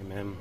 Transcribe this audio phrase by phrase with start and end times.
[0.00, 0.34] Amen.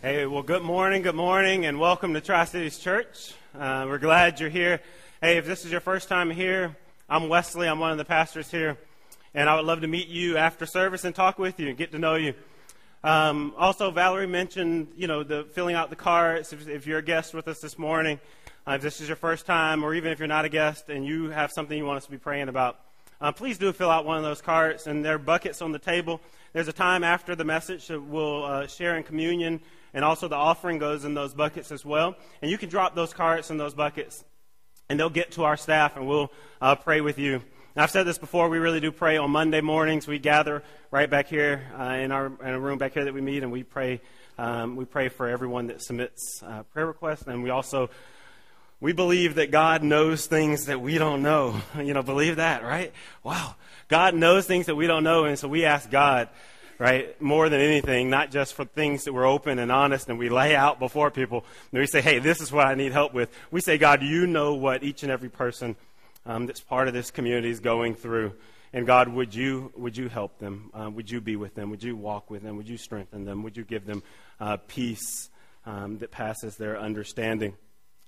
[0.00, 3.34] Hey, well, good morning, good morning, and welcome to Tri Cities Church.
[3.54, 4.80] Uh, we're glad you're here.
[5.20, 6.74] Hey, if this is your first time here,
[7.06, 7.68] I'm Wesley.
[7.68, 8.78] I'm one of the pastors here,
[9.34, 11.92] and I would love to meet you after service and talk with you and get
[11.92, 12.32] to know you.
[13.04, 16.54] Um, also, Valerie mentioned, you know, the filling out the cards.
[16.54, 18.18] If, if you're a guest with us this morning,
[18.66, 21.04] uh, if this is your first time, or even if you're not a guest and
[21.04, 22.80] you have something you want us to be praying about,
[23.20, 24.86] uh, please do fill out one of those cards.
[24.86, 26.20] And there are buckets on the table.
[26.52, 29.60] There's a time after the message that we'll uh, share in communion,
[29.92, 32.16] and also the offering goes in those buckets as well.
[32.40, 34.24] And you can drop those cards in those buckets,
[34.88, 37.42] and they'll get to our staff, and we'll uh, pray with you.
[37.78, 38.48] I've said this before.
[38.48, 40.08] We really do pray on Monday mornings.
[40.08, 43.20] We gather right back here uh, in our in a room back here that we
[43.20, 44.00] meet, and we pray.
[44.38, 47.90] Um, we pray for everyone that submits uh, prayer requests, and we also
[48.80, 51.60] we believe that God knows things that we don't know.
[51.76, 52.92] You know, believe that, right?
[53.22, 53.54] Wow.
[53.88, 56.28] God knows things that we don't know, and so we ask God,
[56.78, 60.28] right, more than anything, not just for things that we're open and honest and we
[60.28, 61.44] lay out before people.
[61.70, 63.30] And we say, hey, this is what I need help with.
[63.50, 65.76] We say, God, you know what each and every person
[66.24, 68.32] um, that's part of this community is going through.
[68.72, 70.70] And God, would you, would you help them?
[70.74, 71.70] Uh, would you be with them?
[71.70, 72.56] Would you walk with them?
[72.56, 73.42] Would you strengthen them?
[73.44, 74.02] Would you give them
[74.40, 75.30] uh, peace
[75.64, 77.54] um, that passes their understanding?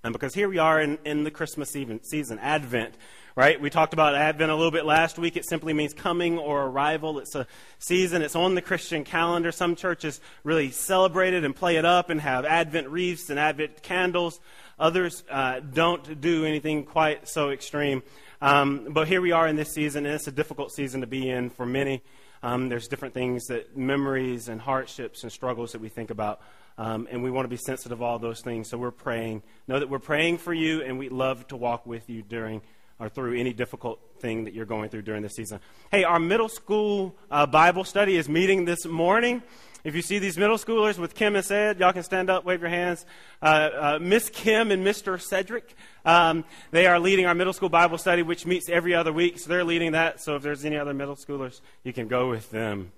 [0.05, 2.95] And because here we are in, in the Christmas season, Advent,
[3.35, 3.61] right?
[3.61, 5.37] We talked about Advent a little bit last week.
[5.37, 7.19] It simply means coming or arrival.
[7.19, 7.47] It's a
[7.79, 9.51] season, it's on the Christian calendar.
[9.51, 13.83] Some churches really celebrate it and play it up and have Advent wreaths and Advent
[13.83, 14.41] candles.
[14.79, 18.03] Others uh, don't do anything quite so extreme.
[18.41, 21.29] Um, but here we are in this season, and it's a difficult season to be
[21.29, 22.03] in for many.
[22.43, 26.41] Um, there's different things that memories and hardships and struggles that we think about.
[26.79, 28.71] Um, and we want to be sensitive to all those things.
[28.71, 29.43] So we're praying.
[29.67, 32.63] Know that we're praying for you, and we love to walk with you during
[33.01, 35.61] or through any difficult thing that you're going through during this season.
[35.91, 39.43] Hey, our middle school uh, Bible study is meeting this morning.
[39.85, 42.61] If you see these middle schoolers with Kim and Ed, y'all can stand up, wave
[42.61, 43.07] your hands.
[43.41, 45.21] Uh, uh, Miss Kim and Mr.
[45.21, 45.75] Cedric,
[46.05, 49.39] um, they are leading our middle school Bible study, which meets every other week.
[49.39, 50.21] So they're leading that.
[50.21, 52.91] So if there's any other middle schoolers, you can go with them.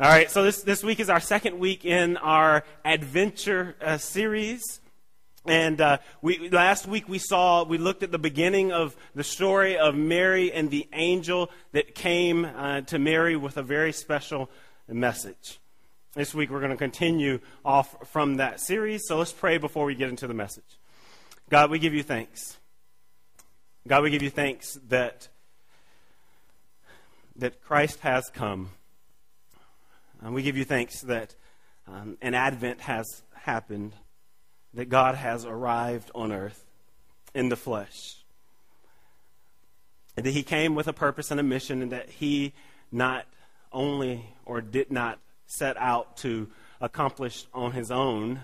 [0.00, 4.80] All right, so this, this week is our second week in our adventure uh, series.
[5.44, 9.76] And uh, we, last week we saw, we looked at the beginning of the story
[9.76, 14.48] of Mary and the angel that came uh, to Mary with a very special
[14.86, 15.58] message.
[16.14, 19.02] This week we're going to continue off from that series.
[19.08, 20.78] So let's pray before we get into the message.
[21.50, 22.56] God, we give you thanks.
[23.88, 25.26] God, we give you thanks that,
[27.34, 28.70] that Christ has come
[30.22, 31.34] and we give you thanks that
[31.86, 33.94] um, an advent has happened,
[34.74, 36.64] that God has arrived on earth
[37.34, 38.16] in the flesh,
[40.16, 42.52] and that He came with a purpose and a mission, and that He
[42.90, 43.26] not
[43.72, 46.48] only or did not set out to
[46.80, 48.40] accomplish on His own,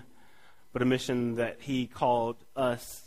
[0.73, 3.03] but a mission that He called us,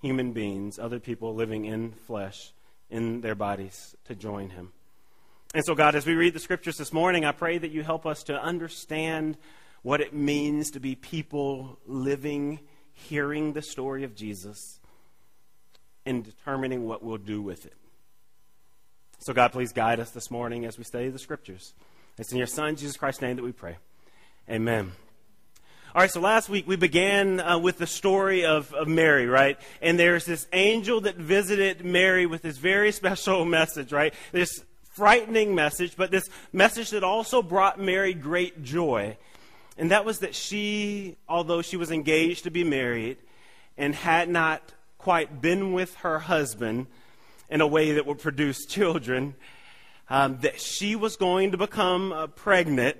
[0.00, 2.52] human beings, other people living in flesh,
[2.88, 4.72] in their bodies, to join Him.
[5.52, 8.06] And so, God, as we read the scriptures this morning, I pray that you help
[8.06, 9.36] us to understand
[9.82, 12.60] what it means to be people living,
[12.92, 14.78] hearing the story of Jesus,
[16.06, 17.74] and determining what we'll do with it.
[19.18, 21.74] So, God, please guide us this morning as we study the scriptures.
[22.16, 23.78] It's in your Son, Jesus Christ's name, that we pray.
[24.48, 24.92] Amen.
[25.92, 29.58] All right, so last week we began uh, with the story of, of Mary, right?
[29.82, 34.14] And there's this angel that visited Mary with this very special message, right?
[34.30, 39.16] This frightening message, but this message that also brought Mary great joy.
[39.78, 43.16] And that was that she, although she was engaged to be married
[43.78, 46.86] and had not quite been with her husband
[47.48, 49.34] in a way that would produce children,
[50.08, 52.96] um, that she was going to become uh, pregnant,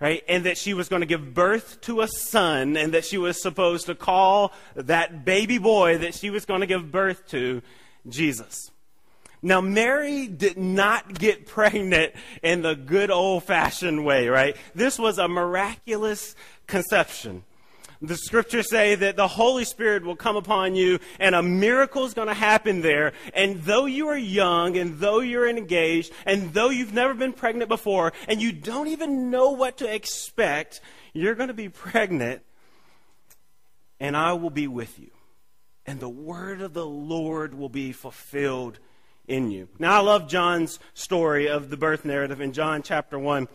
[0.00, 0.22] right?
[0.28, 3.42] And that she was going to give birth to a son, and that she was
[3.42, 7.62] supposed to call that baby boy that she was going to give birth to
[8.08, 8.70] Jesus.
[9.40, 12.12] Now, Mary did not get pregnant
[12.42, 14.56] in the good old fashioned way, right?
[14.74, 16.34] This was a miraculous
[16.66, 17.44] conception.
[18.00, 22.14] The scriptures say that the Holy Spirit will come upon you and a miracle is
[22.14, 23.12] going to happen there.
[23.34, 27.68] And though you are young and though you're engaged and though you've never been pregnant
[27.68, 30.80] before and you don't even know what to expect,
[31.12, 32.42] you're going to be pregnant
[33.98, 35.10] and I will be with you.
[35.84, 38.78] And the word of the Lord will be fulfilled
[39.28, 39.68] in you.
[39.78, 43.48] Now, I love John's story of the birth narrative in John chapter 1.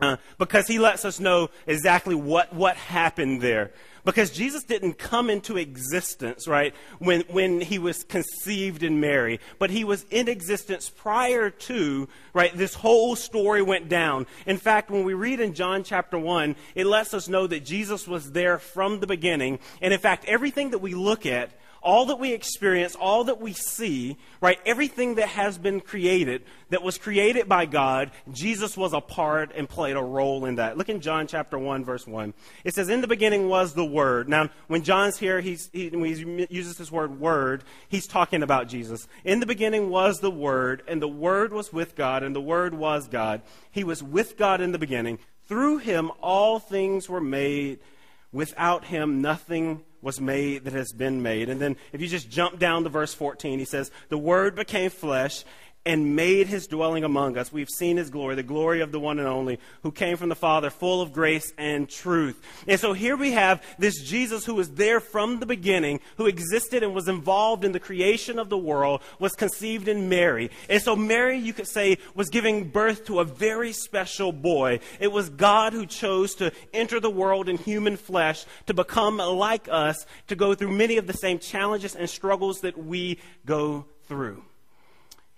[0.00, 3.70] Uh, because he lets us know exactly what, what happened there.
[4.04, 9.68] Because Jesus didn't come into existence, right, when, when he was conceived in Mary, but
[9.68, 14.26] he was in existence prior to, right, this whole story went down.
[14.46, 18.08] In fact, when we read in John chapter 1, it lets us know that Jesus
[18.08, 19.58] was there from the beginning.
[19.82, 21.50] And in fact, everything that we look at
[21.82, 26.82] all that we experience, all that we see, right, everything that has been created, that
[26.82, 30.76] was created by God, Jesus was a part and played a role in that.
[30.76, 32.34] Look in John chapter 1, verse 1.
[32.64, 34.28] It says, In the beginning was the Word.
[34.28, 39.08] Now, when John's here, he's, he, he uses this word word, he's talking about Jesus.
[39.24, 42.74] In the beginning was the Word, and the Word was with God, and the Word
[42.74, 43.42] was God.
[43.70, 45.18] He was with God in the beginning.
[45.46, 47.80] Through him all things were made.
[48.32, 51.48] Without him, nothing was made that has been made.
[51.48, 54.90] And then if you just jump down to verse 14, he says, The Word became
[54.90, 55.44] flesh
[55.86, 57.50] and made his dwelling among us.
[57.52, 60.34] We've seen his glory, the glory of the one and only, who came from the
[60.34, 62.40] Father, full of grace and truth.
[62.68, 66.82] And so here we have this Jesus who was there from the beginning, who existed
[66.82, 70.50] and was involved in the creation of the world, was conceived in Mary.
[70.68, 74.80] And so Mary, you could say, was giving birth to a very special boy.
[75.00, 79.66] It was God who chose to enter the world in human flesh, to become like
[79.70, 84.42] us, to go through many of the same challenges and struggles that we go through.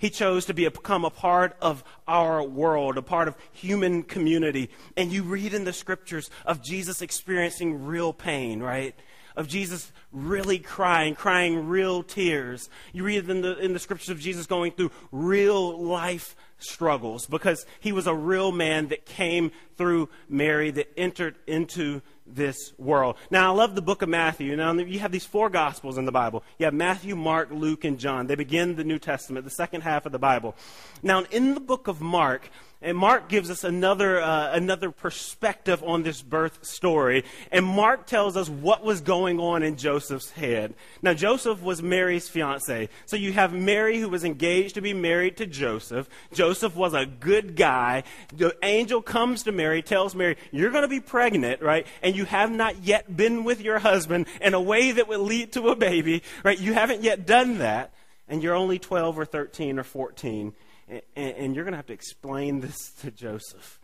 [0.02, 4.69] He chose to be, become a part of our world, a part of human community.
[4.96, 8.96] And you read in the scriptures of Jesus experiencing real pain, right?
[9.37, 12.69] Of Jesus really crying, crying real tears.
[12.93, 17.67] You read in the, in the scriptures of Jesus going through real life struggles because
[17.81, 23.17] he was a real man that came through Mary, that entered into this world.
[23.31, 24.55] Now, I love the book of Matthew.
[24.56, 26.44] Now, you have these four gospels in the Bible.
[26.58, 28.26] You have Matthew, Mark, Luke, and John.
[28.26, 30.55] They begin the New Testament, the second half of the Bible.
[31.02, 32.50] Now, in the book of Mark,
[32.82, 37.25] and Mark gives us another, uh, another perspective on this birth story.
[37.50, 40.75] And Mark tells us what was going on in Joseph's head.
[41.00, 42.88] Now, Joseph was Mary's fiance.
[43.06, 46.08] So you have Mary who was engaged to be married to Joseph.
[46.32, 48.02] Joseph was a good guy.
[48.34, 51.87] The angel comes to Mary, tells Mary, You're going to be pregnant, right?
[52.02, 55.52] And you have not yet been with your husband in a way that would lead
[55.52, 56.58] to a baby, right?
[56.58, 57.94] You haven't yet done that.
[58.28, 60.55] And you're only 12 or 13 or 14
[60.88, 63.81] and, and you're going to have to explain this to Joseph.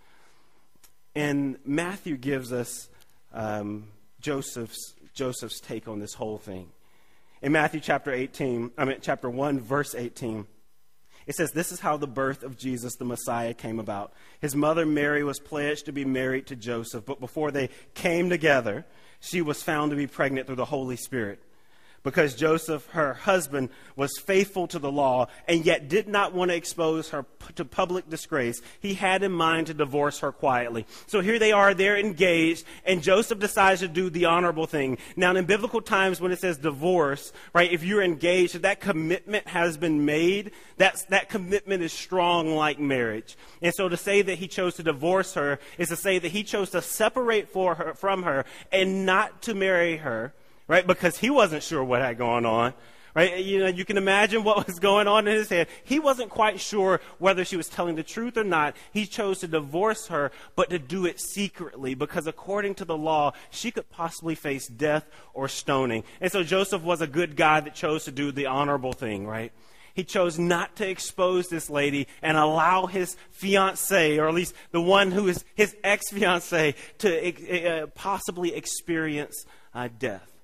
[1.15, 2.89] And Matthew gives us
[3.33, 3.89] um,
[4.21, 6.69] Joseph's, Joseph's take on this whole thing.
[7.41, 10.47] In Matthew chapter 18, I mean, chapter 1, verse 18,
[11.27, 14.12] it says, This is how the birth of Jesus, the Messiah, came about.
[14.41, 18.85] His mother Mary was pledged to be married to Joseph, but before they came together,
[19.21, 21.41] she was found to be pregnant through the Holy Spirit
[22.03, 26.56] because Joseph, her husband, was faithful to the law and yet did not want to
[26.56, 28.61] expose her to public disgrace.
[28.81, 30.87] He had in mind to divorce her quietly.
[31.06, 34.99] So here they are, they're engaged, and Joseph decides to do the honorable thing.
[35.17, 39.49] Now, in biblical times, when it says divorce, right, if you're engaged, if that commitment
[39.49, 43.37] has been made, that's, that commitment is strong like marriage.
[43.61, 46.43] And so to say that he chose to divorce her is to say that he
[46.44, 50.33] chose to separate for her, from her and not to marry her
[50.69, 50.87] right?
[50.87, 52.75] Because he wasn't sure what had gone on.
[53.15, 53.38] Right?
[53.38, 55.67] You know, you can imagine what was going on in his head.
[55.82, 58.76] He wasn't quite sure whether she was telling the truth or not.
[58.93, 63.32] He chose to divorce her, but to do it secretly because according to the law,
[63.50, 66.05] she could possibly face death or stoning.
[66.20, 69.53] And so Joseph was a good guy that chose to do the honorable thing, right?
[69.94, 74.81] He chose not to expose this lady and allow his fiancee, or at least the
[74.81, 79.44] one who is his ex fiancee, to uh, possibly experience
[79.75, 80.38] uh, death.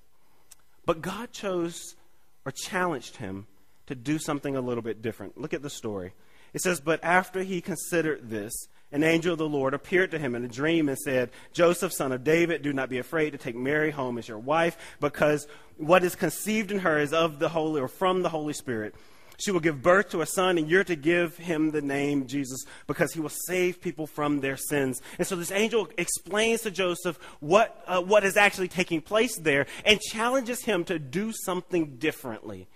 [0.87, 1.97] But God chose
[2.45, 3.47] or challenged him
[3.87, 5.39] to do something a little bit different.
[5.39, 6.13] Look at the story.
[6.53, 8.53] It says, But after he considered this,
[8.93, 12.13] an angel of the Lord appeared to him in a dream and said, Joseph, son
[12.13, 16.05] of David, do not be afraid to take Mary home as your wife, because what
[16.05, 18.95] is conceived in her is of the Holy or from the Holy Spirit.
[19.37, 22.65] She will give birth to a son, and you're to give him the name Jesus
[22.87, 25.01] because he will save people from their sins.
[25.19, 29.67] And so this angel explains to Joseph what, uh, what is actually taking place there
[29.85, 32.69] and challenges him to do something differently.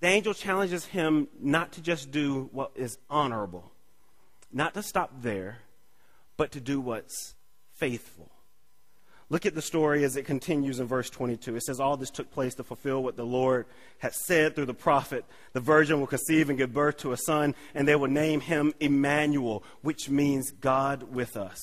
[0.00, 3.70] The angel challenges him not to just do what is honorable,
[4.52, 5.58] not to stop there,
[6.36, 7.34] but to do what's
[7.78, 8.31] faithful.
[9.32, 11.56] Look at the story as it continues in verse 22.
[11.56, 13.64] It says, All this took place to fulfill what the Lord
[14.00, 15.24] had said through the prophet.
[15.54, 18.74] The virgin will conceive and give birth to a son, and they will name him
[18.78, 21.58] Emmanuel, which means God with us.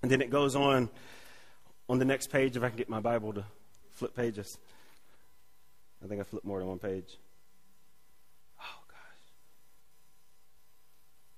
[0.00, 0.88] And then it goes on
[1.86, 3.44] on the next page, if I can get my Bible to
[3.92, 4.56] flip pages.
[6.02, 7.18] I think I flipped more than one page.
[8.58, 9.22] Oh, gosh.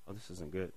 [0.06, 0.70] Oh, this isn't good.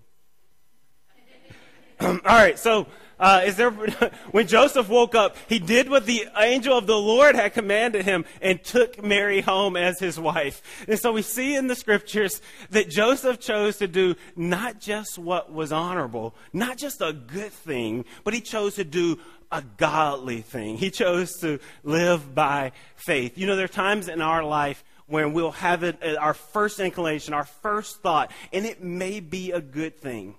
[2.01, 2.87] All right, so
[3.19, 3.71] uh, is there
[4.31, 8.25] when Joseph woke up, he did what the angel of the Lord had commanded him
[8.41, 10.85] and took Mary home as his wife.
[10.87, 15.51] And so we see in the scriptures that Joseph chose to do not just what
[15.51, 19.19] was honorable, not just a good thing, but he chose to do
[19.51, 20.77] a godly thing.
[20.77, 23.37] He chose to live by faith.
[23.37, 26.79] You know, there are times in our life when we'll have it, uh, our first
[26.79, 30.35] inclination, our first thought, and it may be a good thing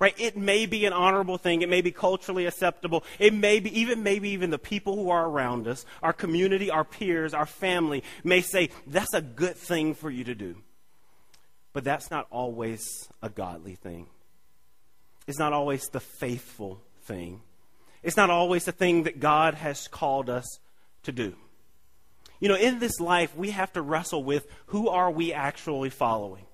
[0.00, 0.14] right?
[0.18, 1.62] It may be an honorable thing.
[1.62, 3.04] It may be culturally acceptable.
[3.20, 6.84] It may be even maybe even the people who are around us, our community, our
[6.84, 10.56] peers, our family may say that's a good thing for you to do.
[11.72, 14.08] But that's not always a godly thing.
[15.28, 17.42] It's not always the faithful thing.
[18.02, 20.46] It's not always the thing that God has called us
[21.04, 21.34] to do.
[22.40, 26.46] You know, in this life, we have to wrestle with who are we actually following?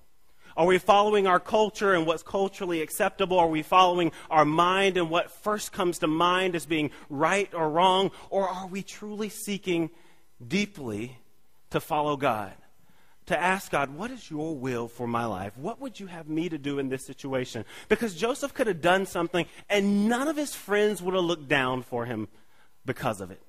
[0.56, 3.38] Are we following our culture and what's culturally acceptable?
[3.38, 7.68] Are we following our mind and what first comes to mind as being right or
[7.68, 8.10] wrong?
[8.30, 9.90] Or are we truly seeking
[10.46, 11.18] deeply
[11.70, 12.54] to follow God?
[13.26, 15.52] To ask God, what is your will for my life?
[15.58, 17.64] What would you have me to do in this situation?
[17.88, 21.82] Because Joseph could have done something and none of his friends would have looked down
[21.82, 22.28] for him
[22.86, 23.42] because of it.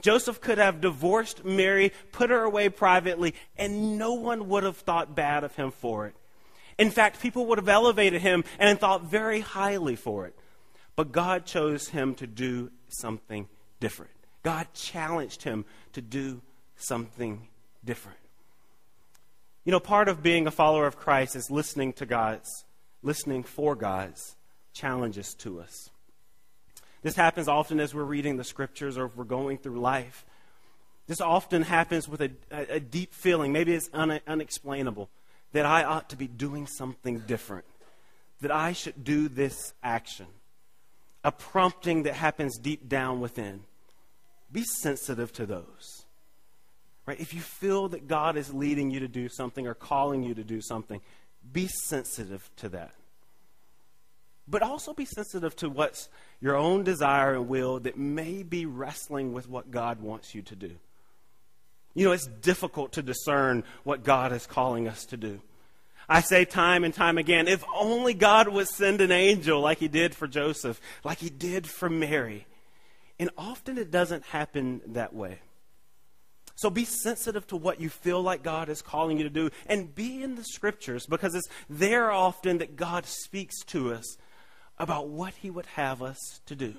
[0.00, 5.14] Joseph could have divorced Mary, put her away privately, and no one would have thought
[5.14, 6.14] bad of him for it.
[6.78, 10.34] In fact, people would have elevated him and thought very highly for it.
[10.94, 13.48] But God chose him to do something
[13.80, 14.12] different.
[14.42, 16.40] God challenged him to do
[16.76, 17.48] something
[17.84, 18.18] different.
[19.64, 22.48] You know, part of being a follower of Christ is listening to God's,
[23.02, 24.36] listening for God's
[24.72, 25.90] challenges to us.
[27.02, 30.24] This happens often as we're reading the scriptures or if we're going through life.
[31.06, 33.52] This often happens with a, a, a deep feeling.
[33.52, 35.08] Maybe it's un, unexplainable
[35.52, 37.64] that I ought to be doing something different,
[38.40, 40.26] that I should do this action.
[41.24, 43.64] A prompting that happens deep down within.
[44.52, 46.04] Be sensitive to those.
[47.06, 47.18] Right?
[47.18, 50.44] If you feel that God is leading you to do something or calling you to
[50.44, 51.00] do something,
[51.52, 52.92] be sensitive to that.
[54.46, 56.08] But also be sensitive to what's
[56.40, 60.56] your own desire and will that may be wrestling with what God wants you to
[60.56, 60.76] do.
[61.98, 65.40] You know, it's difficult to discern what God is calling us to do.
[66.08, 69.88] I say time and time again, if only God would send an angel like he
[69.88, 72.46] did for Joseph, like he did for Mary.
[73.18, 75.40] And often it doesn't happen that way.
[76.54, 79.92] So be sensitive to what you feel like God is calling you to do and
[79.92, 84.16] be in the scriptures because it's there often that God speaks to us
[84.78, 86.74] about what he would have us to do.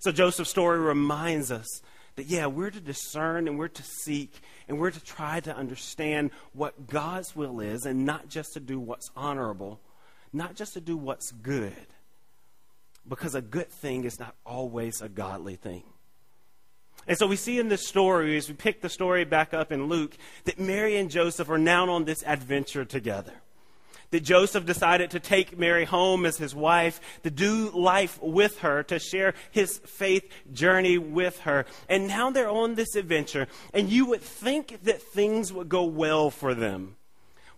[0.00, 1.80] So Joseph's story reminds us
[2.16, 6.30] that, yeah, we're to discern and we're to seek and we're to try to understand
[6.52, 9.80] what God's will is and not just to do what's honorable,
[10.32, 11.86] not just to do what's good.
[13.06, 15.82] Because a good thing is not always a godly thing.
[17.06, 19.88] And so we see in this story, as we pick the story back up in
[19.88, 23.34] Luke, that Mary and Joseph are now on this adventure together
[24.14, 28.84] that Joseph decided to take Mary home as his wife, to do life with her,
[28.84, 31.66] to share his faith journey with her.
[31.88, 36.30] And now they're on this adventure, and you would think that things would go well
[36.30, 36.94] for them.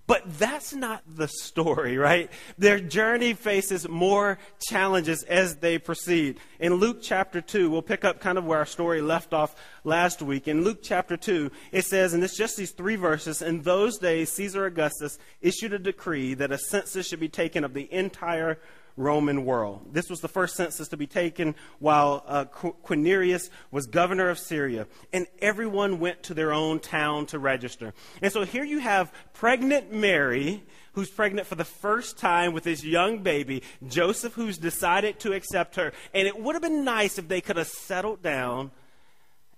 [0.07, 2.31] But that's not the story, right?
[2.59, 6.39] Their journey faces more challenges as they proceed.
[6.61, 10.23] In Luke chapter 2, we'll pick up kind of where our story left off last
[10.23, 10.47] week.
[10.47, 14.31] In Luke chapter 2, it says, and it's just these three verses, in those days
[14.33, 18.59] Caesar Augustus issued a decree that a census should be taken of the entire
[18.97, 19.93] Roman world.
[19.93, 24.87] This was the first census to be taken while uh, Quirinius was governor of Syria,
[25.13, 27.93] and everyone went to their own town to register.
[28.23, 30.63] And so here you have pregnant Mary,
[30.93, 35.77] who's pregnant for the first time with this young baby, Joseph, who's decided to accept
[35.77, 35.93] her.
[36.15, 38.71] And it would have been nice if they could have settled down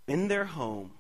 [0.09, 0.92] in their home,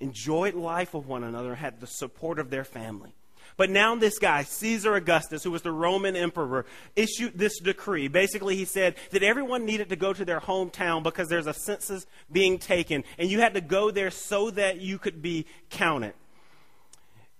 [0.00, 3.14] enjoyed life with one another, had the support of their family.
[3.56, 8.08] But now this guy, Caesar Augustus, who was the Roman emperor, issued this decree.
[8.08, 12.06] Basically, he said that everyone needed to go to their hometown because there's a census
[12.32, 16.14] being taken, and you had to go there so that you could be counted.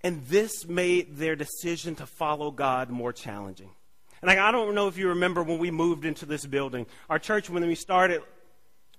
[0.03, 3.71] And this made their decision to follow God more challenging.
[4.21, 6.85] And I don't know if you remember when we moved into this building.
[7.09, 8.21] Our church, when we started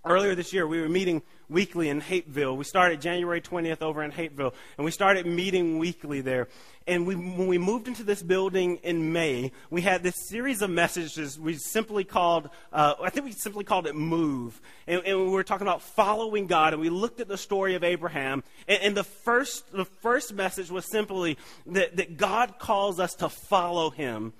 [0.06, 2.56] earlier this year, we were meeting weekly in Hapeville.
[2.56, 6.48] We started January 20th over in Hapeville, and we started meeting weekly there.
[6.86, 10.70] And we, when we moved into this building in May, we had this series of
[10.70, 14.60] messages we simply called, uh, I think we simply called it Move.
[14.86, 17.82] And, and, we were talking about following God, and we looked at the story of
[17.82, 18.44] Abraham.
[18.68, 23.28] And, and the, first, the first message was simply that, that God calls us to
[23.28, 24.32] follow him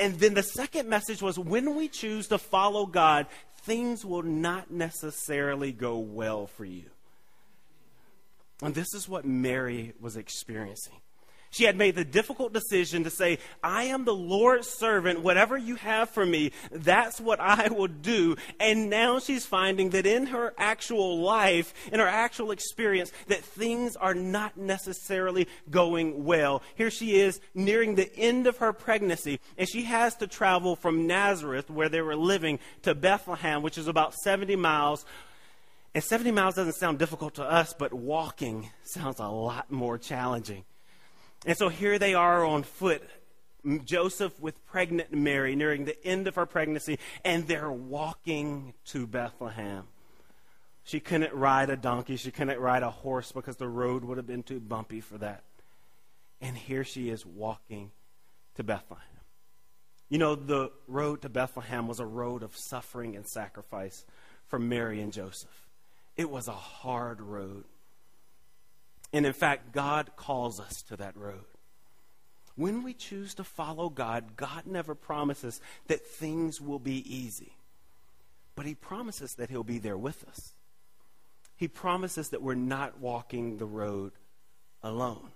[0.00, 3.26] And then the second message was when we choose to follow God,
[3.62, 6.84] things will not necessarily go well for you.
[8.62, 11.00] And this is what Mary was experiencing.
[11.52, 15.22] She had made the difficult decision to say, I am the Lord's servant.
[15.22, 18.36] Whatever you have for me, that's what I will do.
[18.60, 23.96] And now she's finding that in her actual life, in her actual experience, that things
[23.96, 26.62] are not necessarily going well.
[26.76, 31.08] Here she is nearing the end of her pregnancy, and she has to travel from
[31.08, 35.04] Nazareth, where they were living, to Bethlehem, which is about 70 miles.
[35.96, 40.64] And 70 miles doesn't sound difficult to us, but walking sounds a lot more challenging.
[41.46, 43.02] And so here they are on foot,
[43.84, 49.84] Joseph with pregnant Mary nearing the end of her pregnancy, and they're walking to Bethlehem.
[50.84, 54.26] She couldn't ride a donkey, she couldn't ride a horse because the road would have
[54.26, 55.44] been too bumpy for that.
[56.40, 57.90] And here she is walking
[58.56, 59.04] to Bethlehem.
[60.08, 64.04] You know, the road to Bethlehem was a road of suffering and sacrifice
[64.48, 65.68] for Mary and Joseph.
[66.16, 67.64] It was a hard road.
[69.12, 71.44] And in fact, God calls us to that road.
[72.56, 77.52] When we choose to follow God, God never promises that things will be easy.
[78.54, 80.52] But He promises that He'll be there with us.
[81.56, 84.12] He promises that we're not walking the road
[84.82, 85.30] alone.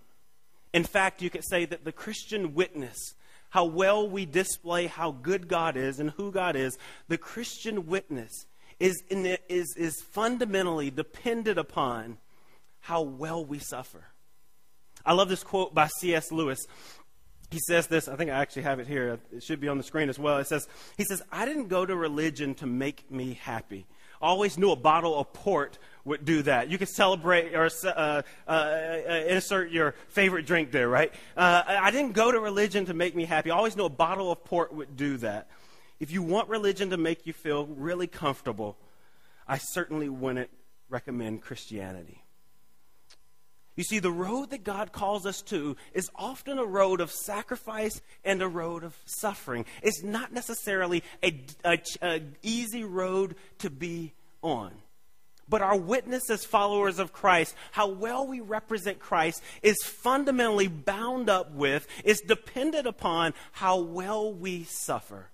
[0.73, 3.15] In fact, you could say that the Christian witness,
[3.51, 6.77] how well we display how good God is and who God is,
[7.09, 8.47] the Christian witness
[8.81, 12.19] is, the, is, is fundamentally dependent upon
[12.85, 14.05] how well we suffer.
[15.07, 16.31] I love this quote by C.S.
[16.31, 16.67] Lewis.
[17.51, 19.19] He says this, I think I actually have it here.
[19.33, 20.37] It should be on the screen as well.
[20.37, 23.87] It says, He says, I didn't go to religion to make me happy.
[24.21, 26.71] I always knew a bottle of port would do that.
[26.71, 31.13] You could celebrate or uh, uh, uh, insert your favorite drink there, right?
[31.37, 33.51] Uh, I didn't go to religion to make me happy.
[33.51, 35.49] I always knew a bottle of port would do that.
[36.01, 38.77] If you want religion to make you feel really comfortable,
[39.49, 40.51] I certainly wouldn't
[40.91, 42.24] recommend Christianity.
[43.77, 48.01] You see, the road that God calls us to is often a road of sacrifice
[48.25, 49.67] and a road of suffering.
[49.83, 54.73] It's not necessarily a, a, a easy road to be on.
[55.49, 61.29] But our witness as followers of Christ, how well we represent Christ, is fundamentally bound
[61.29, 65.29] up with, is dependent upon how well we suffer.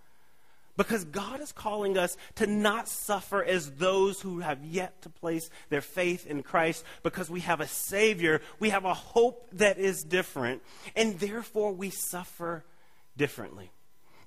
[0.76, 5.50] Because God is calling us to not suffer as those who have yet to place
[5.68, 10.02] their faith in Christ, because we have a Savior, we have a hope that is
[10.02, 10.62] different,
[10.96, 12.64] and therefore we suffer
[13.16, 13.70] differently.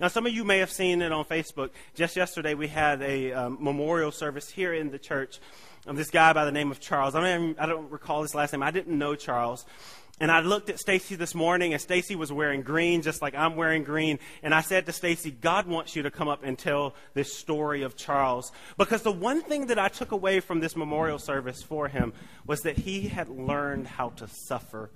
[0.03, 1.69] Now, some of you may have seen it on Facebook.
[1.95, 5.39] Just yesterday, we had a um, memorial service here in the church
[5.87, 7.15] of this guy by the name of Charles.
[7.15, 8.61] I don't, I don't recall his last name.
[8.61, 9.65] I didn't know Charles.
[10.19, 13.55] And I looked at Stacy this morning, and Stacy was wearing green, just like I'm
[13.55, 14.19] wearing green.
[14.41, 17.83] And I said to Stacy, God wants you to come up and tell this story
[17.83, 18.51] of Charles.
[18.77, 22.11] Because the one thing that I took away from this memorial service for him
[22.45, 24.91] was that he had learned how to suffer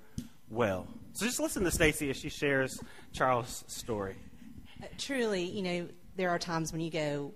[0.50, 0.86] well.
[1.14, 2.78] So just listen to Stacy as she shares
[3.14, 4.16] Charles' story.
[4.98, 7.32] Truly, you know, there are times when you go,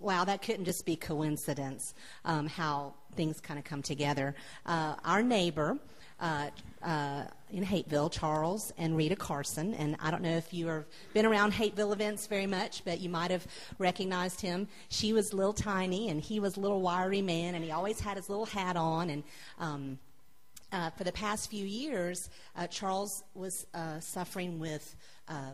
[0.00, 4.34] wow, that couldn't just be coincidence, um, how things kind of come together.
[4.66, 5.78] Uh, our neighbor,
[6.20, 6.50] uh,
[6.82, 9.74] uh, in Hapeville, Charles and Rita Carson.
[9.74, 13.08] And I don't know if you have been around Hapeville events very much, but you
[13.08, 13.46] might have
[13.78, 14.68] recognized him.
[14.88, 18.16] She was little tiny, and he was a little wiry man, and he always had
[18.16, 19.10] his little hat on.
[19.10, 19.24] And
[19.58, 19.98] um,
[20.72, 24.96] uh, for the past few years, uh, Charles was uh, suffering with
[25.28, 25.52] uh,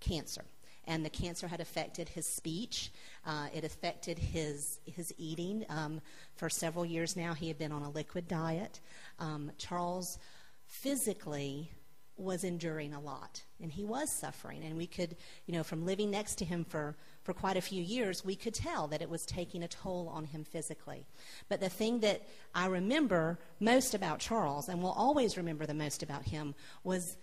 [0.00, 0.44] cancer
[0.90, 2.90] and the cancer had affected his speech.
[3.24, 5.64] Uh, it affected his his eating.
[5.68, 6.00] Um,
[6.34, 8.80] for several years now, he had been on a liquid diet.
[9.20, 10.18] Um, Charles
[10.66, 11.70] physically
[12.16, 14.64] was enduring a lot, and he was suffering.
[14.64, 17.82] And we could, you know, from living next to him for for quite a few
[17.82, 21.06] years, we could tell that it was taking a toll on him physically.
[21.48, 26.02] But the thing that I remember most about Charles, and will always remember the most
[26.02, 27.16] about him, was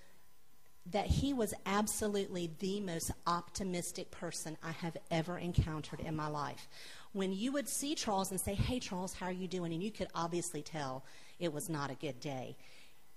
[0.91, 6.67] that he was absolutely the most optimistic person I have ever encountered in my life.
[7.13, 9.73] When you would see Charles and say, Hey, Charles, how are you doing?
[9.73, 11.03] And you could obviously tell
[11.39, 12.55] it was not a good day.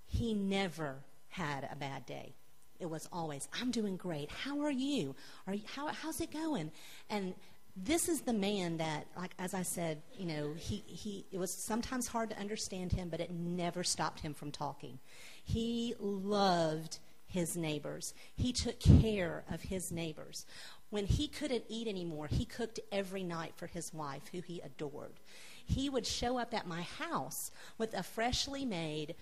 [0.07, 0.97] He never
[1.29, 2.33] had a bad day.
[2.79, 4.29] It was always, I'm doing great.
[4.31, 5.15] How are you?
[5.47, 6.71] Are you how, how's it going?
[7.09, 7.35] And
[7.75, 11.51] this is the man that, like as I said, you know, he, he it was
[11.51, 14.99] sometimes hard to understand him, but it never stopped him from talking.
[15.43, 16.99] He loved
[17.31, 18.13] his neighbors.
[18.35, 20.45] He took care of his neighbors.
[20.89, 25.19] When he couldn't eat anymore, he cooked every night for his wife, who he adored.
[25.65, 29.15] He would show up at my house with a freshly made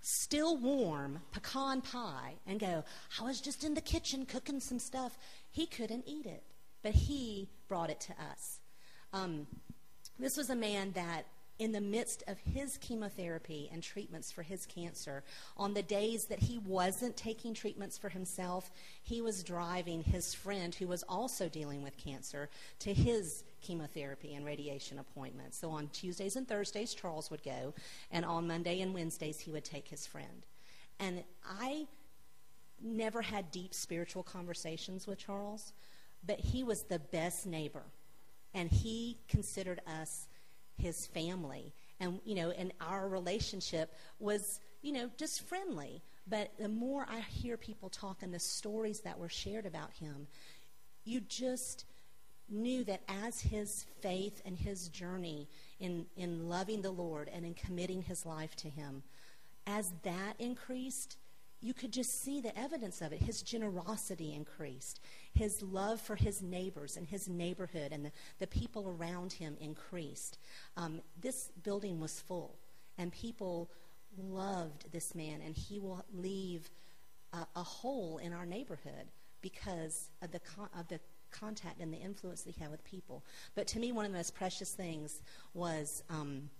[0.00, 2.84] still warm pecan pie and go,
[3.20, 5.16] I was just in the kitchen cooking some stuff.
[5.50, 6.42] He couldn't eat it,
[6.82, 8.60] but he brought it to us.
[9.12, 9.46] Um,
[10.18, 11.26] this was a man that
[11.58, 15.24] in the midst of his chemotherapy and treatments for his cancer,
[15.56, 18.70] on the days that he wasn't taking treatments for himself,
[19.02, 24.46] he was driving his friend who was also dealing with cancer to his chemotherapy and
[24.46, 25.58] radiation appointments.
[25.58, 27.74] So on Tuesdays and Thursdays, Charles would go,
[28.12, 30.46] and on Monday and Wednesdays, he would take his friend.
[31.00, 31.86] And I
[32.80, 35.72] never had deep spiritual conversations with Charles,
[36.24, 37.82] but he was the best neighbor,
[38.54, 40.27] and he considered us
[40.78, 41.72] his family.
[42.00, 46.02] And, you know, and our relationship was, you know, just friendly.
[46.26, 50.26] But the more I hear people talk and the stories that were shared about him,
[51.04, 51.84] you just
[52.50, 55.48] knew that as his faith and his journey
[55.80, 59.02] in, in loving the Lord and in committing his life to him,
[59.66, 61.16] as that increased,
[61.60, 63.20] you could just see the evidence of it.
[63.20, 65.00] His generosity increased.
[65.34, 70.38] His love for his neighbors and his neighborhood and the, the people around him increased.
[70.76, 72.58] Um, this building was full,
[72.96, 73.70] and people
[74.16, 76.70] loved this man, and he will leave
[77.32, 79.08] a, a hole in our neighborhood
[79.40, 83.24] because of the, con- of the contact and the influence that he had with people.
[83.54, 85.22] But to me, one of the most precious things
[85.54, 86.50] was um,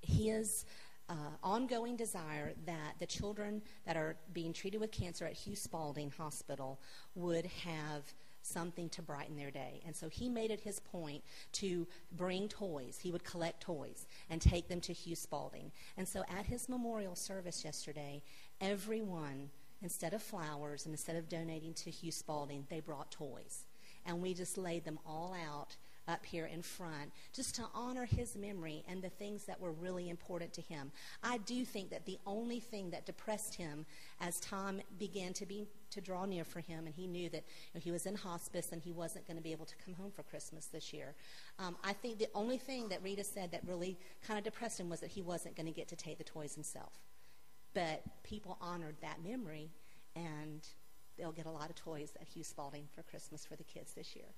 [0.00, 0.64] his
[1.12, 6.10] uh, ongoing desire that the children that are being treated with cancer at Hugh Spalding
[6.16, 6.80] Hospital
[7.14, 9.82] would have something to brighten their day.
[9.86, 11.22] And so he made it his point
[11.52, 12.98] to bring toys.
[13.00, 15.70] He would collect toys and take them to Hugh Spalding.
[15.98, 18.22] And so at his memorial service yesterday,
[18.60, 19.50] everyone,
[19.82, 23.66] instead of flowers and instead of donating to Hugh Spalding, they brought toys.
[24.06, 25.76] And we just laid them all out
[26.08, 30.08] up here in front just to honor his memory and the things that were really
[30.08, 30.92] important to him.
[31.22, 33.86] I do think that the only thing that depressed him
[34.20, 37.74] as time began to be to draw near for him and he knew that you
[37.74, 40.10] know, he was in hospice and he wasn't going to be able to come home
[40.10, 41.14] for Christmas this year.
[41.58, 44.88] Um, I think the only thing that Rita said that really kind of depressed him
[44.88, 46.92] was that he wasn't going to get to take the toys himself.
[47.74, 49.70] But people honored that memory
[50.14, 50.66] and
[51.16, 54.16] they'll get a lot of toys at Hugh Spalding for Christmas for the kids this
[54.16, 54.34] year.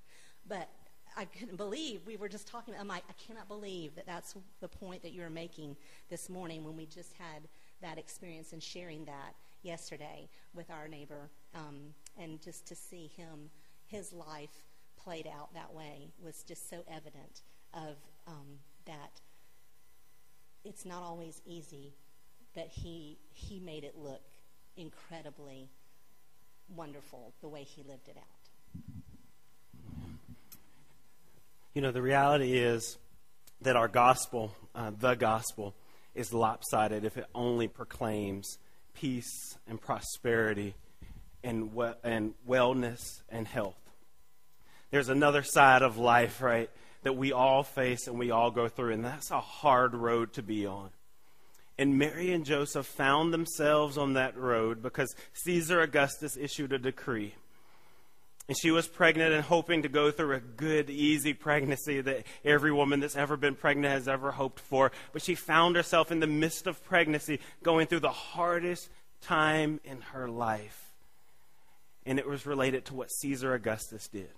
[0.47, 0.69] But
[1.17, 2.75] I couldn't believe we were just talking.
[2.79, 5.77] I'm like, I cannot believe that that's the point that you were making
[6.11, 7.49] this morning when we just had
[7.83, 13.51] that experience and sharing that yesterday with our neighbor, um, and just to see him,
[13.87, 14.65] his life
[14.97, 17.97] played out that way was just so evident of
[18.27, 19.21] um, that.
[20.65, 21.93] It's not always easy,
[22.55, 24.23] but he he made it look
[24.77, 25.69] incredibly
[26.75, 29.04] wonderful the way he lived it out.
[31.75, 32.99] You know, the reality is
[33.63, 35.75] that our gospel, uh, the gospel,
[36.15, 38.59] is lopsided if it only proclaims
[38.95, 40.75] peace and prosperity
[41.43, 43.81] and, we- and wellness and health.
[44.93, 46.71] There's another side of life, right,
[47.03, 50.43] that we all face and we all go through, and that's a hard road to
[50.43, 50.91] be on.
[51.77, 57.35] And Mary and Joseph found themselves on that road because Caesar Augustus issued a decree
[58.49, 62.73] and she was pregnant and hoping to go through a good, easy pregnancy that every
[62.73, 64.93] woman that's ever been pregnant has ever hoped for.
[65.13, 68.91] But she found herself in the midst of pregnancy going through the hardest
[69.23, 70.93] time in her life.
[72.05, 74.29] And it was related to what Caesar Augustus did.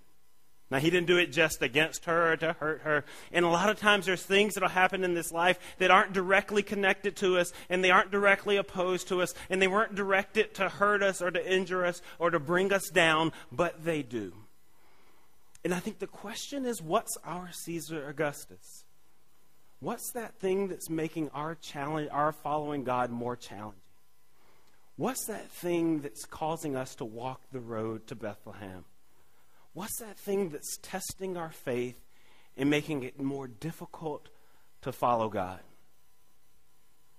[0.68, 3.04] Now, he didn't do it just against her or to hurt her.
[3.30, 6.62] And a lot of times there's things that'll happen in this life that aren't directly
[6.64, 10.68] connected to us and they aren't directly opposed to us and they weren't directed to
[10.68, 14.32] hurt us or to injure us or to bring us down, but they do.
[15.64, 18.84] And I think the question is what's our Caesar Augustus?
[19.78, 23.80] What's that thing that's making our challenge our following God more challenging?
[24.96, 28.84] What's that thing that's causing us to walk the road to Bethlehem?
[29.76, 32.00] What's that thing that's testing our faith
[32.56, 34.30] and making it more difficult
[34.80, 35.60] to follow God?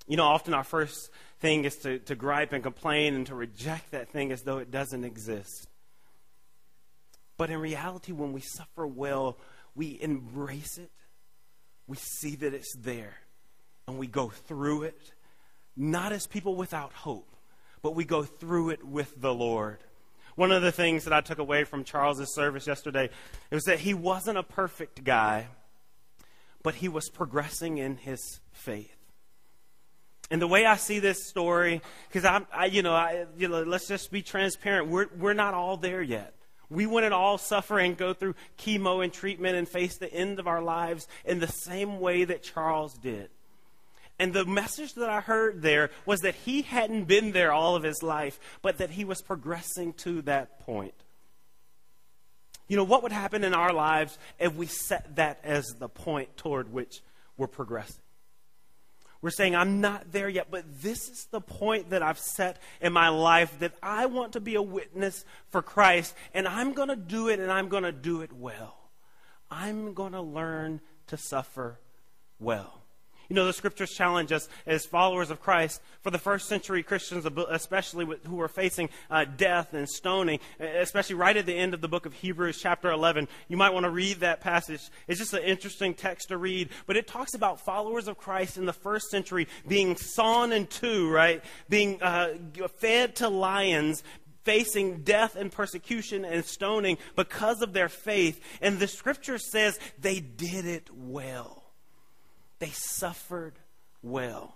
[0.07, 3.91] You know, often our first thing is to, to gripe and complain and to reject
[3.91, 5.67] that thing as though it doesn't exist.
[7.37, 9.37] But in reality, when we suffer well,
[9.75, 10.89] we embrace it,
[11.85, 13.17] we see that it's there,
[13.87, 14.99] and we go through it,
[15.75, 17.29] not as people without hope,
[17.83, 19.77] but we go through it with the Lord.
[20.37, 23.09] One of the things that I took away from Charles's service yesterday
[23.51, 25.47] was that he wasn't a perfect guy,
[26.61, 28.95] but he was progressing in his faith.
[30.29, 33.63] And the way I see this story, because I'm, I, you know, I, you know,
[33.63, 34.89] let's just be transparent.
[34.89, 36.35] We're we're not all there yet.
[36.69, 40.45] We wouldn't all suffer and go through chemo and treatment and face the end of
[40.45, 43.31] our lives in the same way that Charles did.
[44.19, 47.83] And the message that I heard there was that he hadn't been there all of
[47.83, 50.95] his life, but that he was progressing to that point.
[52.67, 56.35] You know, what would happen in our lives if we set that as the point
[56.35, 57.01] toward which
[57.37, 58.01] we're progressing?
[59.21, 62.93] We're saying, I'm not there yet, but this is the point that I've set in
[62.93, 66.95] my life that I want to be a witness for Christ, and I'm going to
[66.95, 68.77] do it, and I'm going to do it well.
[69.49, 71.79] I'm going to learn to suffer
[72.39, 72.83] well.
[73.29, 77.25] You know, the scriptures challenge us as followers of Christ for the first century Christians,
[77.49, 81.87] especially who were facing uh, death and stoning, especially right at the end of the
[81.87, 83.27] book of Hebrews, chapter 11.
[83.47, 84.81] You might want to read that passage.
[85.07, 88.65] It's just an interesting text to read, but it talks about followers of Christ in
[88.65, 91.43] the first century being sawn in two, right?
[91.69, 92.35] Being uh,
[92.77, 94.03] fed to lions,
[94.43, 98.41] facing death and persecution and stoning because of their faith.
[98.61, 101.56] And the scripture says they did it well.
[102.59, 103.53] They suffered
[104.01, 104.55] well.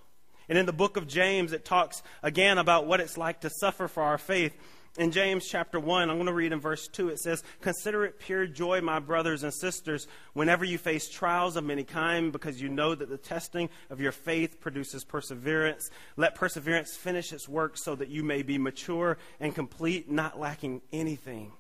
[0.50, 3.88] And in the book of James, it talks again about what it's like to suffer
[3.88, 4.56] for our faith.
[4.98, 8.20] In James chapter 1, I'm going to read in verse 2, it says, Consider it
[8.20, 12.68] pure joy, my brothers and sisters, whenever you face trials of many kind, because you
[12.68, 15.90] know that the testing of your faith produces perseverance.
[16.18, 20.82] Let perseverance finish its work so that you may be mature and complete, not lacking
[20.92, 21.54] anything.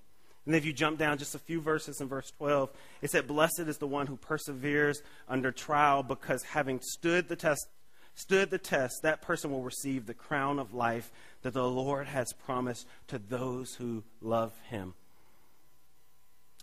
[0.45, 3.60] And if you jump down just a few verses in verse 12, it said, Blessed
[3.67, 7.67] is the one who perseveres under trial, because having stood the test,
[8.15, 11.12] stood the test, that person will receive the crown of life
[11.43, 14.95] that the Lord has promised to those who love him.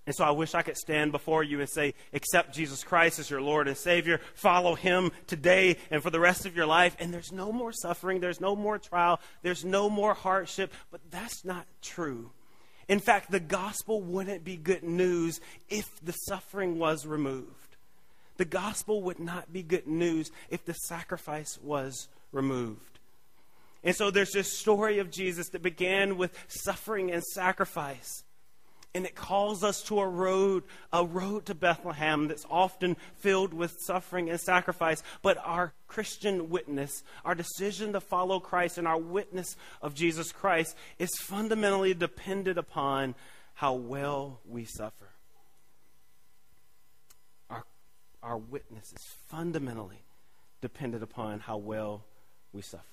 [0.09, 3.29] And so I wish I could stand before you and say, accept Jesus Christ as
[3.29, 6.97] your Lord and Savior, follow Him today and for the rest of your life.
[6.99, 10.73] And there's no more suffering, there's no more trial, there's no more hardship.
[10.91, 12.31] But that's not true.
[12.89, 17.77] In fact, the gospel wouldn't be good news if the suffering was removed.
[18.39, 22.99] The gospel would not be good news if the sacrifice was removed.
[23.85, 28.25] And so there's this story of Jesus that began with suffering and sacrifice
[28.95, 33.77] and it calls us to a road, a road to Bethlehem that's often filled with
[33.81, 35.03] suffering and sacrifice.
[35.23, 40.77] But our Christian witness, our decision to follow Christ, and our witness of Jesus Christ
[40.99, 43.15] is fundamentally dependent upon
[43.55, 45.11] how well we suffer.
[47.51, 47.65] Our,
[48.23, 50.03] our witness is fundamentally
[50.61, 52.05] dependent upon how well
[52.53, 52.85] we suffer.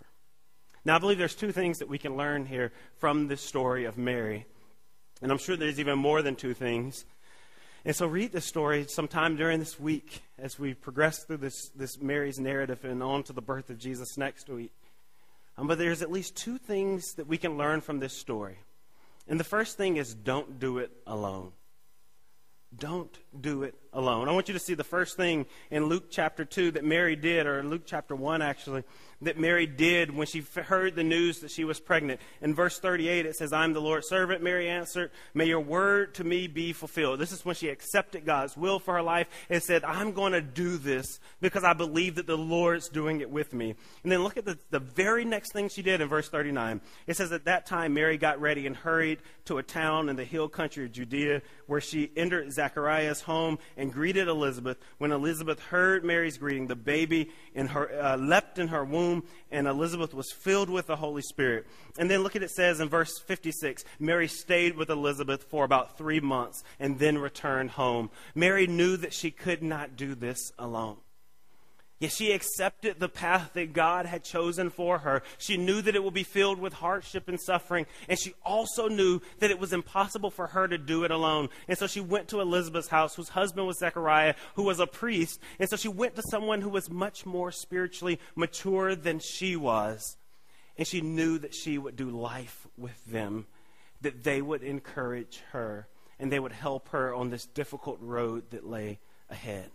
[0.83, 3.97] Now, I believe there's two things that we can learn here from this story of
[3.97, 4.45] Mary.
[5.21, 7.05] And I'm sure there's even more than two things.
[7.85, 12.01] And so read this story sometime during this week as we progress through this, this
[12.01, 14.73] Mary's narrative and on to the birth of Jesus next week.
[15.57, 18.57] Um, but there's at least two things that we can learn from this story.
[19.27, 21.51] And the first thing is don't do it alone.
[22.77, 24.29] Don't do it alone.
[24.29, 27.47] I want you to see the first thing in Luke chapter 2 that Mary did,
[27.47, 28.83] or Luke chapter 1 actually,
[29.21, 32.19] that Mary did when she heard the news that she was pregnant.
[32.41, 34.43] In verse 38, it says, I'm the Lord's servant.
[34.43, 37.19] Mary answered, May your word to me be fulfilled.
[37.19, 40.41] This is when she accepted God's will for her life and said, I'm going to
[40.41, 43.75] do this because I believe that the Lord's doing it with me.
[44.03, 46.81] And then look at the, the very next thing she did in verse 39.
[47.07, 50.25] It says, At that time, Mary got ready and hurried to a town in the
[50.25, 54.77] hill country of Judea where she entered Zechariah's home and greeted Elizabeth.
[54.97, 59.67] When Elizabeth heard Mary's greeting, the baby in her, uh, leapt in her womb, and
[59.67, 61.65] Elizabeth was filled with the Holy Spirit.
[61.97, 65.97] And then look at it says in verse 56 Mary stayed with Elizabeth for about
[65.97, 68.09] three months and then returned home.
[68.33, 70.97] Mary knew that she could not do this alone.
[71.97, 75.23] Yet she accepted the path that God had chosen for her.
[75.37, 79.21] She knew that it would be filled with hardship and suffering, and she also knew
[79.39, 81.47] that it was impossible for her to do it alone.
[81.69, 85.39] And so she went to Elizabeth's house, whose husband was Zechariah, who was a priest.
[85.57, 90.17] And so she went to someone who was much more spiritually mature than she was.
[90.77, 93.47] And she knew that she would do life with them,
[94.01, 95.87] that they would encourage her,
[96.19, 99.71] and they would help her on this difficult road that lay ahead.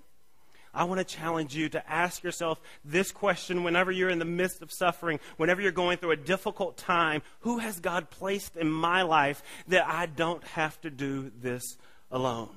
[0.73, 4.63] I want to challenge you to ask yourself this question whenever you're in the midst
[4.63, 9.03] of suffering, whenever you're going through a difficult time Who has God placed in my
[9.03, 11.77] life that I don't have to do this
[12.11, 12.51] alone?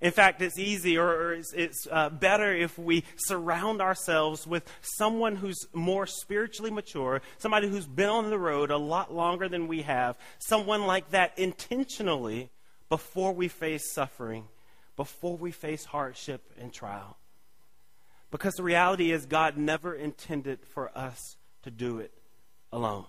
[0.00, 5.36] In fact, it's easy or it's, it's uh, better if we surround ourselves with someone
[5.36, 9.82] who's more spiritually mature, somebody who's been on the road a lot longer than we
[9.82, 12.50] have, someone like that intentionally
[12.90, 14.44] before we face suffering
[14.96, 17.16] before we face hardship and trial.
[18.30, 22.12] Because the reality is, God never intended for us to do it
[22.72, 23.06] alone.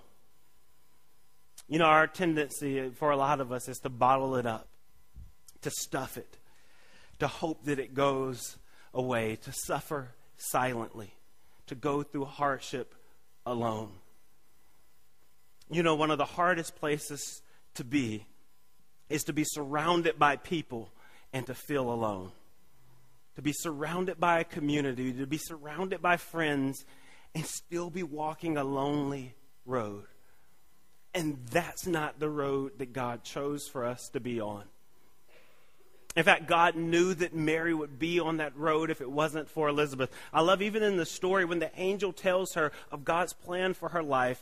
[1.67, 4.67] You know, our tendency for a lot of us is to bottle it up,
[5.61, 6.37] to stuff it,
[7.19, 8.57] to hope that it goes
[8.93, 11.13] away, to suffer silently,
[11.67, 12.93] to go through hardship
[13.45, 13.89] alone.
[15.71, 17.41] You know, one of the hardest places
[17.73, 18.25] to be
[19.09, 20.91] is to be surrounded by people
[21.35, 22.31] and to feel alone.
[23.35, 26.85] To be surrounded by a community, to be surrounded by friends,
[27.35, 30.05] and still be walking a lonely road.
[31.13, 34.63] And that's not the road that God chose for us to be on.
[36.15, 39.67] In fact, God knew that Mary would be on that road if it wasn't for
[39.67, 40.09] Elizabeth.
[40.31, 43.89] I love even in the story when the angel tells her of God's plan for
[43.89, 44.41] her life.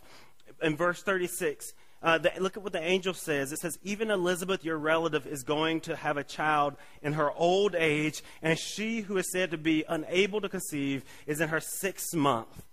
[0.62, 1.74] In verse 36,
[2.04, 3.54] uh, the, look at what the angel says.
[3.54, 7.76] It says, Even Elizabeth, your relative, is going to have a child in her old
[7.76, 12.14] age, and she who is said to be unable to conceive is in her sixth
[12.14, 12.64] month.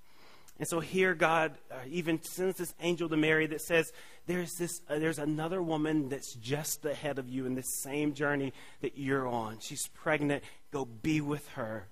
[0.59, 3.93] And so here, God uh, even sends this angel to Mary that says,
[4.27, 8.53] There's, this, uh, there's another woman that's just ahead of you in this same journey
[8.83, 9.59] that you're on.
[9.61, 10.43] She's pregnant.
[10.73, 11.89] Go be with her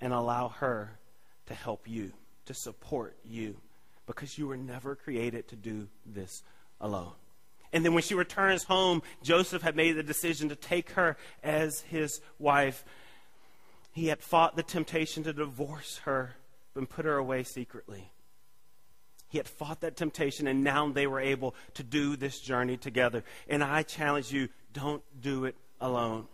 [0.00, 0.98] and allow her
[1.46, 2.12] to help you,
[2.46, 3.56] to support you,
[4.06, 6.42] because you were never created to do this
[6.80, 7.12] alone.
[7.72, 11.80] And then when she returns home, Joseph had made the decision to take her as
[11.80, 12.84] his wife.
[13.92, 16.36] He had fought the temptation to divorce her
[16.76, 18.12] and put her away secretly.
[19.28, 23.24] He had fought that temptation, and now they were able to do this journey together.
[23.48, 26.28] And I challenge you don't do it alone.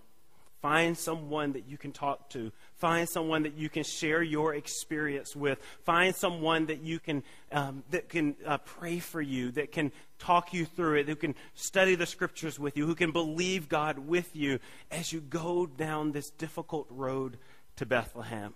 [0.60, 2.52] Find someone that you can talk to.
[2.80, 5.58] Find someone that you can share your experience with.
[5.84, 10.52] Find someone that you can um, that can uh, pray for you, that can talk
[10.52, 14.34] you through it, who can study the scriptures with you, who can believe God with
[14.34, 14.58] you
[14.90, 17.38] as you go down this difficult road
[17.76, 18.54] to Bethlehem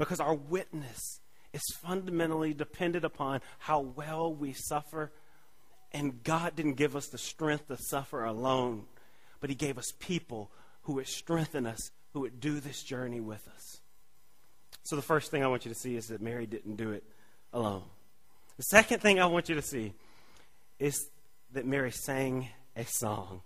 [0.00, 1.20] because our witness
[1.52, 5.12] is fundamentally dependent upon how well we suffer.
[5.92, 8.84] And God didn't give us the strength to suffer alone,
[9.40, 10.50] but He gave us people
[10.82, 13.80] who would strengthen us, who would do this journey with us.
[14.82, 17.04] So, the first thing I want you to see is that Mary didn't do it
[17.52, 17.82] alone.
[18.56, 19.94] The second thing I want you to see
[20.78, 21.08] is
[21.52, 23.42] that Mary sang a song.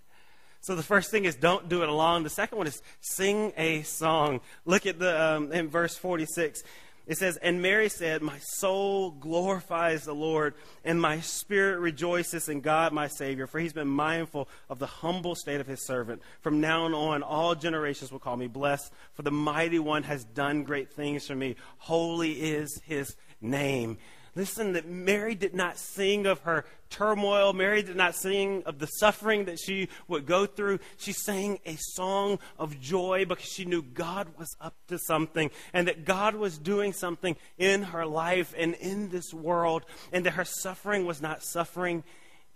[0.65, 2.23] So the first thing is don't do it alone.
[2.23, 4.41] The second one is sing a song.
[4.65, 6.63] Look at the um, in verse 46.
[7.07, 12.61] It says, And Mary said, My soul glorifies the Lord, and my spirit rejoices in
[12.61, 16.23] God my Savior, for he's been mindful of the humble state of his servant.
[16.41, 20.65] From now on, all generations will call me blessed, for the mighty one has done
[20.65, 21.57] great things for me.
[21.79, 23.99] Holy is his name.
[24.37, 27.53] Listen, that Mary did not sing of her turmoil.
[27.53, 30.81] Mary did not sing of the suffering that she would go through.
[30.97, 35.87] She sang a song of joy because she knew God was up to something and
[35.87, 40.45] that God was doing something in her life and in this world and that her
[40.45, 42.03] suffering was not suffering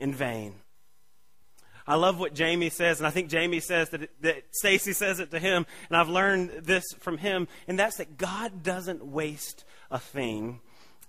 [0.01, 0.55] in vain.
[1.87, 5.31] I love what Jamie says, and I think Jamie says that, that Stacy says it
[5.31, 9.99] to him, and I've learned this from him, and that's that God doesn't waste a
[9.99, 10.61] thing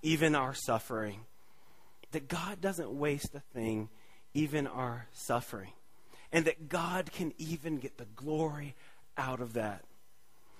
[0.02, 1.22] even our suffering.
[2.12, 3.90] That God doesn't waste a thing,
[4.34, 5.74] even our suffering.
[6.32, 8.76] And that God can even get the glory
[9.18, 9.84] out of that.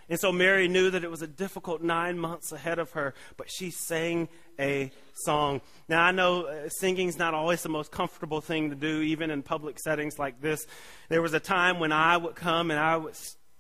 [0.10, 3.50] And so Mary knew that it was a difficult nine months ahead of her, but
[3.50, 4.28] she sang
[4.60, 5.62] a song.
[5.88, 9.44] Now, I know uh, singing's not always the most comfortable thing to do, even in
[9.44, 10.66] public settings like this.
[11.10, 13.14] There was a time when I would come and I would,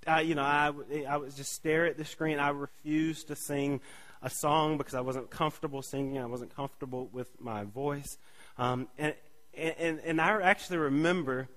[0.07, 0.71] I, you know, I,
[1.07, 2.39] I would just stare at the screen.
[2.39, 3.79] I refused to sing
[4.21, 6.17] a song because I wasn't comfortable singing.
[6.17, 8.17] I wasn't comfortable with my voice.
[8.58, 9.13] Um, and,
[9.55, 11.47] and, and I actually remember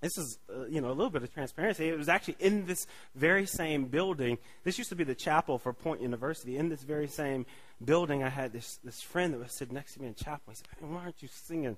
[0.00, 2.86] this is uh, you know a little bit of transparency it was actually in this
[3.14, 7.08] very same building this used to be the chapel for point university in this very
[7.08, 7.46] same
[7.84, 10.54] building i had this, this friend that was sitting next to me in chapel he
[10.54, 11.76] said why aren't you singing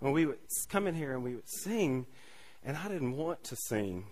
[0.00, 2.06] when we would come in here and we would sing
[2.64, 4.04] and i didn't want to sing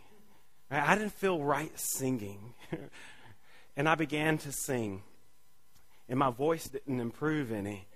[0.70, 2.54] i didn't feel right singing
[3.76, 5.02] and I began to sing.
[6.08, 7.87] And my voice didn't improve any.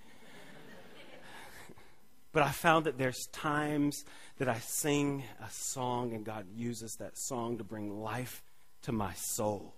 [2.33, 4.05] but I found that there's times
[4.39, 8.43] that I sing a song and God uses that song to bring life
[8.83, 9.75] to my soul.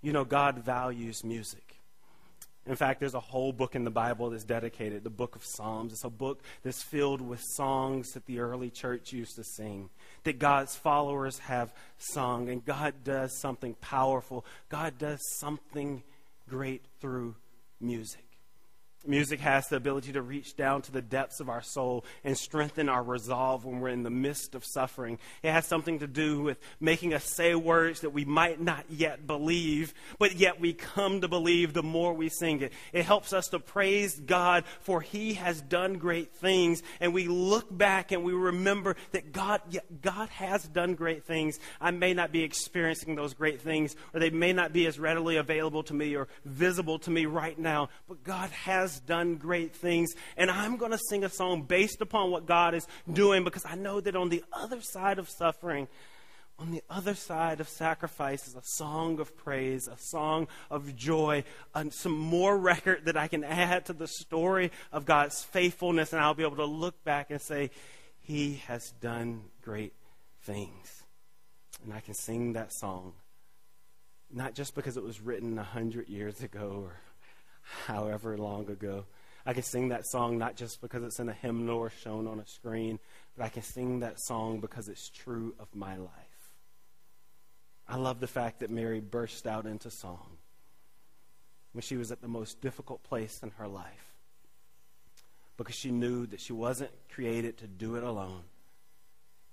[0.00, 1.73] You know, God values music.
[2.66, 5.92] In fact, there's a whole book in the Bible that's dedicated, the book of Psalms.
[5.92, 9.90] It's a book that's filled with songs that the early church used to sing,
[10.22, 12.48] that God's followers have sung.
[12.48, 14.46] And God does something powerful.
[14.70, 16.02] God does something
[16.48, 17.34] great through
[17.80, 18.24] music.
[19.06, 22.88] Music has the ability to reach down to the depths of our soul and strengthen
[22.88, 25.18] our resolve when we're in the midst of suffering.
[25.42, 29.26] It has something to do with making us say words that we might not yet
[29.26, 32.72] believe, but yet we come to believe the more we sing it.
[32.92, 37.76] It helps us to praise God for He has done great things, and we look
[37.76, 39.60] back and we remember that God,
[40.00, 41.58] God has done great things.
[41.80, 45.36] I may not be experiencing those great things, or they may not be as readily
[45.36, 50.14] available to me or visible to me right now, but God has done great things.
[50.36, 53.74] And I'm going to sing a song based upon what God is doing because I
[53.74, 55.88] know that on the other side of suffering,
[56.58, 61.42] on the other side of sacrifice is a song of praise, a song of joy,
[61.74, 66.22] and some more record that I can add to the story of God's faithfulness, and
[66.22, 67.70] I'll be able to look back and say,
[68.20, 69.94] He has done great
[70.42, 71.02] things.
[71.82, 73.14] And I can sing that song,
[74.32, 77.00] not just because it was written a hundred years ago or
[77.86, 79.04] however long ago.
[79.46, 82.40] I can sing that song not just because it's in a hymnal or shown on
[82.40, 82.98] a screen,
[83.36, 86.10] but I can sing that song because it's true of my life.
[87.86, 90.38] I love the fact that Mary burst out into song
[91.72, 94.14] when she was at the most difficult place in her life
[95.58, 98.44] because she knew that she wasn't created to do it alone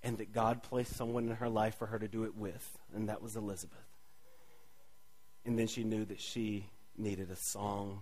[0.04, 3.10] and that God placed someone in her life for her to do it with, and
[3.10, 3.78] that was Elizabeth.
[5.46, 8.02] And then she knew that she needed a song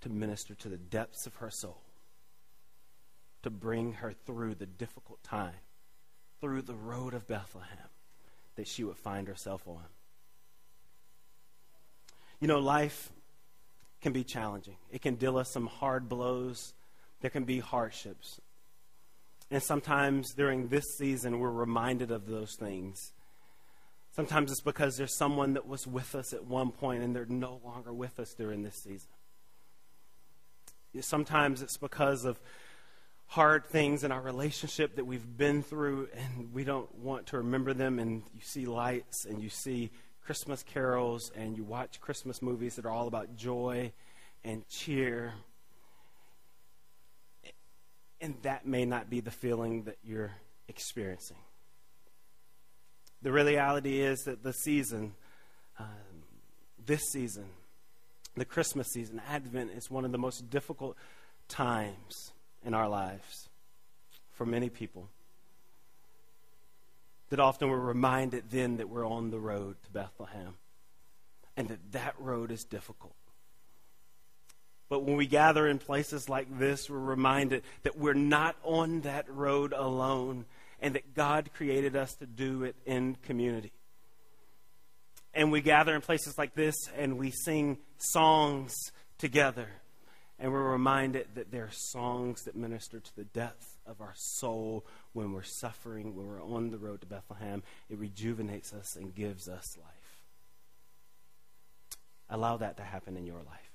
[0.00, 1.80] to minister to the depths of her soul,
[3.42, 5.54] to bring her through the difficult time,
[6.40, 7.78] through the road of Bethlehem
[8.56, 9.84] that she would find herself on.
[12.40, 13.10] You know, life
[14.00, 16.74] can be challenging, it can deal us some hard blows,
[17.20, 18.40] there can be hardships.
[19.50, 23.12] And sometimes during this season, we're reminded of those things.
[24.14, 27.60] Sometimes it's because there's someone that was with us at one point and they're no
[27.64, 29.08] longer with us during this season.
[31.00, 32.38] Sometimes it's because of
[33.28, 37.72] hard things in our relationship that we've been through and we don't want to remember
[37.72, 37.98] them.
[37.98, 39.90] And you see lights and you see
[40.22, 43.92] Christmas carols and you watch Christmas movies that are all about joy
[44.44, 45.32] and cheer.
[48.20, 50.32] And that may not be the feeling that you're
[50.68, 51.38] experiencing.
[53.22, 55.14] The reality is that the season,
[55.78, 55.84] uh,
[56.84, 57.46] this season,
[58.36, 60.96] the Christmas season, Advent, is one of the most difficult
[61.48, 62.32] times
[62.64, 63.48] in our lives
[64.32, 65.08] for many people.
[67.30, 70.54] That often we're reminded then that we're on the road to Bethlehem
[71.56, 73.14] and that that road is difficult.
[74.88, 79.30] But when we gather in places like this, we're reminded that we're not on that
[79.30, 80.44] road alone
[80.82, 83.72] and that God created us to do it in community.
[85.32, 88.74] And we gather in places like this and we sing songs
[89.16, 89.68] together.
[90.38, 94.84] And we're reminded that there are songs that minister to the depth of our soul
[95.12, 97.62] when we're suffering, when we're on the road to Bethlehem.
[97.88, 99.86] It rejuvenates us and gives us life.
[102.28, 103.70] Allow that to happen in your life.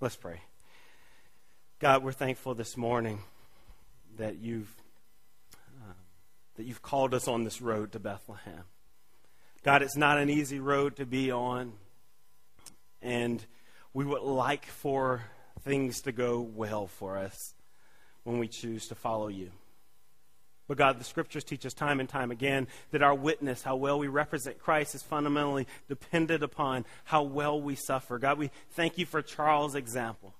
[0.00, 0.40] Let's pray.
[1.80, 3.20] God, we're thankful this morning
[4.16, 4.74] that you've
[6.56, 8.64] that you've called us on this road to Bethlehem.
[9.62, 11.72] God, it's not an easy road to be on,
[13.00, 13.44] and
[13.92, 15.22] we would like for
[15.62, 17.54] things to go well for us
[18.24, 19.50] when we choose to follow you.
[20.66, 23.98] But God, the scriptures teach us time and time again that our witness, how well
[23.98, 28.18] we represent Christ, is fundamentally dependent upon how well we suffer.
[28.18, 30.34] God, we thank you for Charles' example.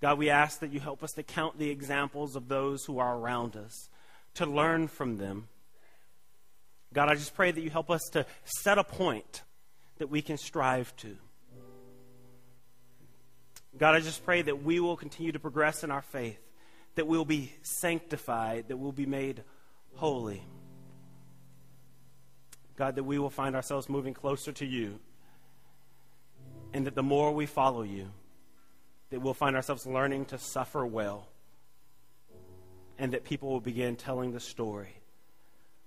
[0.00, 3.16] God, we ask that you help us to count the examples of those who are
[3.16, 3.90] around us
[4.34, 5.48] to learn from them.
[6.92, 9.42] God, I just pray that you help us to set a point
[9.98, 11.16] that we can strive to.
[13.78, 16.40] God, I just pray that we will continue to progress in our faith,
[16.96, 19.44] that we'll be sanctified, that we'll be made
[19.94, 20.42] holy.
[22.76, 24.98] God, that we will find ourselves moving closer to you,
[26.72, 28.10] and that the more we follow you,
[29.10, 31.29] that we'll find ourselves learning to suffer well
[33.00, 34.94] and that people will begin telling the story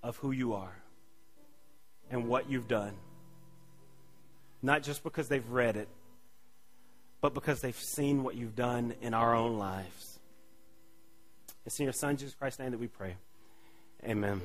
[0.02, 0.76] of who you are
[2.10, 2.94] and what you've done.
[4.64, 5.88] Not just because they've read it,
[7.22, 10.20] but because they've seen what you've done in our own lives.
[11.68, 13.16] It's in your Son, Jesus Christ's name, that we pray.
[14.04, 14.42] Amen.